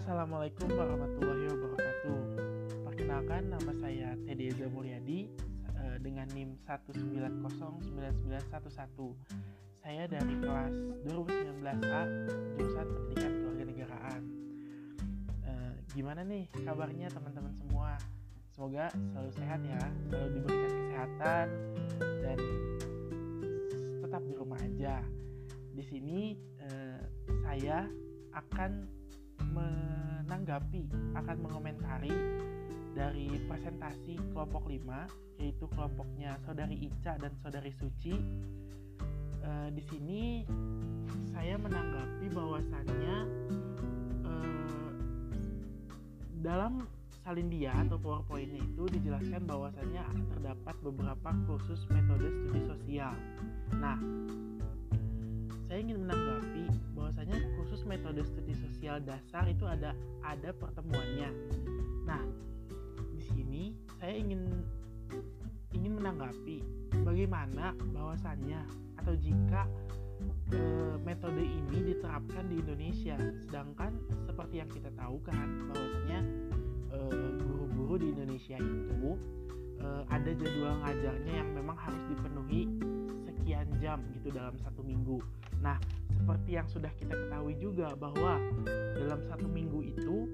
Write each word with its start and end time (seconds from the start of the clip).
Assalamualaikum 0.00 0.80
warahmatullahi 0.80 1.44
wabarakatuh. 1.52 2.18
Perkenalkan 2.88 3.52
nama 3.52 3.68
saya 3.84 4.16
Teddy 4.24 4.48
Eza 4.48 4.64
Mulyadi 4.72 5.28
eh, 5.76 5.96
dengan 6.00 6.24
NIM 6.32 6.56
1909911. 6.64 8.24
Saya 9.84 10.08
dari 10.08 10.40
kelas 10.40 10.72
2019A 11.04 12.02
jurusan 12.56 12.86
Pendidikan 12.96 13.32
Kewarganegaraan. 13.44 14.22
E, 15.44 15.52
gimana 15.92 16.24
nih 16.24 16.48
kabarnya 16.64 17.12
teman-teman 17.12 17.52
semua? 17.60 18.00
Semoga 18.56 18.88
selalu 18.96 19.30
sehat 19.36 19.60
ya, 19.68 19.84
selalu 20.08 20.40
diberikan 20.40 20.72
kesehatan 20.80 21.46
dan 22.00 22.38
tetap 24.00 24.22
di 24.24 24.32
rumah 24.32 24.64
aja. 24.64 25.04
Di 25.76 25.84
sini 25.84 26.40
eh, 26.56 27.04
saya 27.44 27.84
akan 28.32 28.99
menanggapi, 29.52 30.86
akan 31.14 31.36
mengomentari 31.42 32.12
dari 32.94 33.30
presentasi 33.46 34.18
kelompok 34.34 34.66
5 34.66 35.40
yaitu 35.40 35.64
kelompoknya 35.72 36.36
Saudari 36.44 36.76
Ica 36.84 37.16
dan 37.16 37.32
Saudari 37.40 37.72
Suci. 37.72 38.14
E, 39.40 39.50
di 39.72 39.82
sini 39.88 40.44
saya 41.32 41.56
menanggapi 41.56 42.26
bahwasannya 42.28 43.16
e, 44.26 44.32
dalam 46.44 46.84
salindia 47.20 47.72
atau 47.84 48.00
powerpointnya 48.00 48.64
itu 48.64 48.84
dijelaskan 48.96 49.44
bahwasannya 49.44 50.02
terdapat 50.36 50.76
beberapa 50.80 51.30
kursus 51.44 51.84
metode 51.92 52.28
studi 52.32 52.60
sosial. 52.64 53.12
Nah, 53.76 53.96
saya 55.68 55.78
ingin 55.84 56.02
menanggapi 56.02 56.64
bahwasanya 56.96 57.36
kursus 57.60 57.84
metode 57.84 58.24
studi 58.24 58.39
sosial 58.80 59.04
dasar 59.04 59.44
itu 59.44 59.68
ada 59.68 59.92
ada 60.24 60.56
pertemuannya. 60.56 61.28
Nah, 62.08 62.24
ini 63.36 63.76
saya 64.00 64.16
ingin 64.16 64.40
ingin 65.76 66.00
menanggapi 66.00 66.64
bagaimana 67.04 67.76
bahwasannya 67.92 68.64
atau 68.96 69.12
jika 69.20 69.68
e, 70.48 70.60
metode 71.04 71.44
ini 71.44 71.92
diterapkan 71.92 72.48
di 72.48 72.56
Indonesia 72.56 73.20
sedangkan 73.44 74.00
seperti 74.24 74.64
yang 74.64 74.70
kita 74.72 74.88
tahu 74.96 75.20
kan 75.28 75.44
bahwasanya 75.68 76.18
guru-guru 77.36 78.00
di 78.00 78.16
Indonesia 78.16 78.56
itu 78.56 79.12
e, 79.76 79.88
ada 80.08 80.30
jadwal 80.40 80.80
ngajarnya 80.88 81.34
yang 81.36 81.50
memang 81.52 81.76
harus 81.76 82.00
dipenuhi 82.08 82.64
sekian 83.28 83.68
jam 83.76 84.00
gitu 84.16 84.32
dalam 84.32 84.56
satu 84.64 84.80
minggu 84.80 85.20
nah 85.60 85.76
seperti 86.20 86.50
yang 86.52 86.68
sudah 86.68 86.92
kita 87.00 87.16
ketahui 87.16 87.56
juga 87.56 87.96
bahwa 87.96 88.36
dalam 88.92 89.20
satu 89.24 89.48
minggu 89.48 89.80
itu 89.88 90.28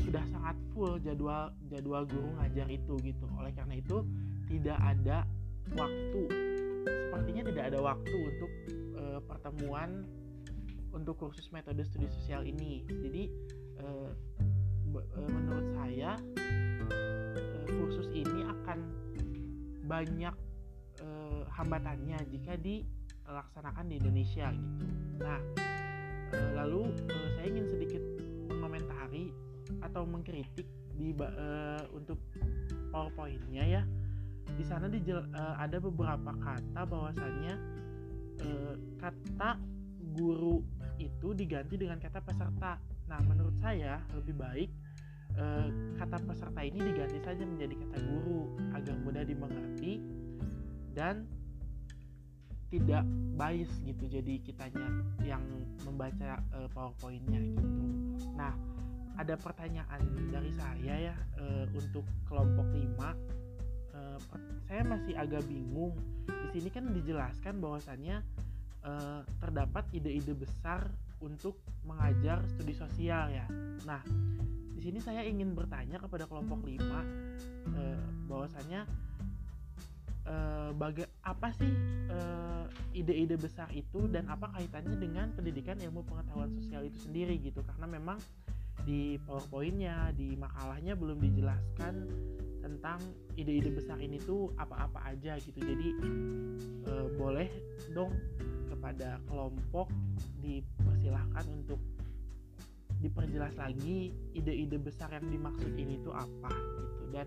sudah 0.00 0.24
sangat 0.32 0.56
full 0.72 0.96
jadwal 1.04 1.52
jadwal 1.68 2.08
guru 2.08 2.32
ngajar 2.40 2.64
itu 2.72 2.96
gitu. 3.04 3.28
Oleh 3.36 3.52
karena 3.52 3.76
itu 3.76 4.08
tidak 4.48 4.80
ada 4.80 5.28
waktu. 5.76 6.22
Sepertinya 6.88 7.42
tidak 7.44 7.64
ada 7.74 7.78
waktu 7.84 8.16
untuk 8.16 8.50
e, 8.72 9.02
pertemuan 9.28 10.08
untuk 10.96 11.20
kursus 11.20 11.52
metode 11.52 11.84
studi 11.84 12.08
sosial 12.08 12.48
ini. 12.48 12.88
Jadi 12.88 13.28
e, 13.76 13.86
e, 14.96 15.20
menurut 15.28 15.68
saya 15.76 16.16
e, 16.88 16.96
kursus 17.68 18.08
ini 18.16 18.48
akan 18.48 18.78
banyak 19.84 20.34
e, 21.04 21.08
hambatannya 21.52 22.16
jika 22.32 22.56
dilaksanakan 23.28 23.84
di 23.92 23.94
Indonesia 24.00 24.48
gitu. 24.56 24.84
Nah 25.20 25.40
e, 26.32 26.38
lalu 26.56 26.88
e, 27.12 27.16
saya 27.36 27.46
ingin 27.52 27.66
sedikit 27.68 28.02
mengomentari 28.48 29.30
atau 29.84 30.08
mengkritik 30.08 30.64
di 30.98 31.14
uh, 31.14 31.84
untuk 31.94 32.18
powerpointnya 32.90 33.64
ya. 33.68 33.82
Di 34.56 34.64
sana 34.66 34.90
ada 35.60 35.78
beberapa 35.78 36.34
kata 36.34 36.82
bahwasannya 36.88 37.54
kata 38.98 39.50
guru 40.18 40.58
itu 40.98 41.36
diganti 41.36 41.78
dengan 41.78 42.02
kata 42.02 42.18
peserta. 42.18 42.82
Nah 43.06 43.20
menurut 43.28 43.54
saya 43.62 44.02
lebih 44.16 44.34
baik 44.34 44.70
kata 46.00 46.18
peserta 46.26 46.60
ini 46.64 46.80
diganti 46.82 47.22
saja 47.22 47.44
menjadi 47.46 47.78
kata 47.78 47.98
guru 48.02 48.58
agar 48.74 48.96
mudah 49.04 49.22
dimengerti 49.22 50.02
dan 50.96 51.28
tidak 52.68 53.04
bias 53.38 53.72
gitu 53.84 54.04
jadi 54.08 54.44
kitanya 54.44 54.88
yang 55.24 55.40
membaca 55.88 56.44
uh, 56.52 56.68
powerpointnya 56.72 57.40
gitu. 57.40 57.84
Nah 58.36 58.52
ada 59.18 59.34
pertanyaan 59.34 60.30
dari 60.30 60.54
saya 60.54 61.10
ya 61.10 61.14
e, 61.42 61.66
untuk 61.74 62.06
kelompok 62.30 62.70
5 62.70 62.78
e, 62.78 64.00
saya 64.70 64.82
masih 64.86 65.18
agak 65.18 65.42
bingung. 65.50 65.90
Di 66.48 66.48
sini 66.54 66.70
kan 66.70 66.86
dijelaskan 66.94 67.58
bahwasannya 67.58 68.22
e, 68.78 68.92
terdapat 69.42 69.90
ide-ide 69.90 70.38
besar 70.38 70.86
untuk 71.18 71.58
mengajar 71.82 72.46
studi 72.46 72.78
sosial 72.78 73.34
ya. 73.34 73.46
Nah 73.82 74.06
di 74.78 74.80
sini 74.86 75.02
saya 75.02 75.26
ingin 75.26 75.58
bertanya 75.58 75.98
kepada 75.98 76.30
kelompok 76.30 76.62
5 76.62 76.78
e, 76.78 77.82
bahwasannya 78.30 78.86
e, 80.28 80.34
baga 80.76 81.08
apa 81.24 81.48
sih 81.56 81.72
ide-ide 82.92 83.38
besar 83.38 83.70
itu 83.70 84.10
dan 84.10 84.26
apa 84.26 84.50
kaitannya 84.58 84.98
dengan 84.98 85.30
pendidikan 85.30 85.78
ilmu 85.78 86.02
pengetahuan 86.02 86.50
sosial 86.58 86.82
itu 86.82 86.98
sendiri 87.06 87.38
gitu. 87.38 87.62
Karena 87.62 87.86
memang 87.86 88.18
di 88.82 89.20
powerpointnya 89.22 90.16
di 90.18 90.34
makalahnya 90.34 90.98
belum 90.98 91.22
dijelaskan 91.22 91.94
tentang 92.58 92.98
ide-ide 93.38 93.70
besar 93.70 94.02
ini 94.02 94.18
tuh 94.18 94.50
apa-apa 94.58 95.14
aja 95.14 95.38
gitu. 95.38 95.62
Jadi 95.62 95.88
e, 96.84 96.92
boleh 97.14 97.48
dong 97.94 98.10
kepada 98.66 99.22
kelompok 99.30 99.90
dipersilahkan 100.42 101.44
untuk 101.54 101.78
diperjelas 102.98 103.54
lagi 103.54 104.10
ide-ide 104.34 104.78
besar 104.82 105.14
yang 105.14 105.26
dimaksud 105.30 105.70
ini 105.78 106.02
tuh 106.02 106.14
apa 106.14 106.50
gitu. 106.50 107.04
Dan 107.14 107.26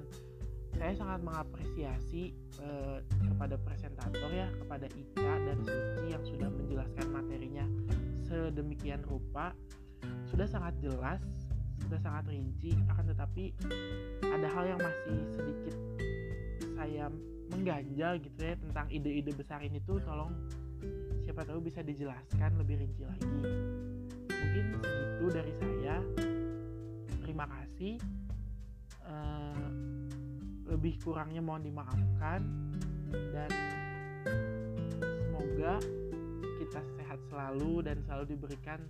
saya 0.75 0.93
sangat 0.95 1.19
mengapresiasi 1.23 2.31
e, 2.59 2.69
kepada 3.03 3.55
presentator 3.59 4.29
ya 4.31 4.47
kepada 4.55 4.87
Ica 4.91 5.33
dan 5.45 5.57
Suci 5.63 6.05
yang 6.09 6.23
sudah 6.23 6.49
menjelaskan 6.49 7.07
materinya 7.11 7.65
sedemikian 8.25 9.01
rupa. 9.05 9.51
Sudah 10.31 10.47
sangat 10.47 10.79
jelas 10.79 11.19
sudah 11.81 11.99
sangat 11.99 12.29
rinci 12.29 12.77
akan 12.93 13.05
tetapi 13.09 13.51
ada 14.21 14.47
hal 14.53 14.63
yang 14.69 14.79
masih 14.79 15.17
sedikit 15.33 15.75
saya 16.77 17.09
mengganjal 17.51 18.21
gitu 18.21 18.39
ya 18.39 18.55
tentang 18.55 18.87
ide-ide 18.87 19.33
besar 19.35 19.59
ini 19.65 19.81
tuh 19.83 19.99
tolong 20.05 20.31
siapa 21.25 21.43
tahu 21.43 21.59
bisa 21.61 21.83
dijelaskan 21.83 22.57
lebih 22.57 22.79
rinci 22.79 23.03
lagi. 23.03 23.27
Mungkin 24.29 24.63
segitu 24.81 25.25
dari 25.29 25.53
saya. 25.59 25.95
Terima 27.21 27.45
kasih 27.47 28.01
lebih 30.81 30.97
kurangnya 31.05 31.45
mohon 31.45 31.61
dimaafkan 31.61 32.41
dan 33.13 33.53
semoga 34.97 35.77
kita 36.57 36.81
sehat 36.97 37.21
selalu 37.29 37.85
dan 37.85 38.01
selalu 38.09 38.33
diberikan 38.33 38.81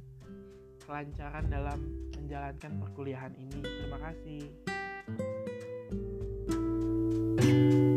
kelancaran 0.88 1.51
dalam 1.51 1.80
menjalankan 2.16 2.80
perkuliahan 2.80 3.35
ini. 3.35 3.59
Terima 3.59 4.00
kasih. 4.07 4.44
thank 7.41 7.74
you 7.75 7.91